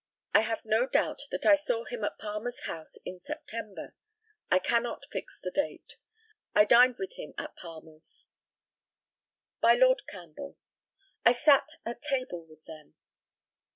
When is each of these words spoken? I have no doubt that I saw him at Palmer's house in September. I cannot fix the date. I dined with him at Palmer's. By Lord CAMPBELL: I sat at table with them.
I 0.33 0.41
have 0.41 0.65
no 0.65 0.87
doubt 0.87 1.27
that 1.29 1.45
I 1.45 1.53
saw 1.55 1.83
him 1.85 2.03
at 2.03 2.17
Palmer's 2.17 2.61
house 2.61 2.97
in 3.05 3.19
September. 3.19 3.93
I 4.49 4.57
cannot 4.57 5.05
fix 5.11 5.39
the 5.39 5.51
date. 5.51 5.97
I 6.55 6.65
dined 6.65 6.95
with 6.97 7.13
him 7.17 7.35
at 7.37 7.55
Palmer's. 7.55 8.27
By 9.61 9.75
Lord 9.75 10.07
CAMPBELL: 10.07 10.57
I 11.23 11.33
sat 11.33 11.69
at 11.85 12.01
table 12.01 12.43
with 12.43 12.65
them. 12.65 12.95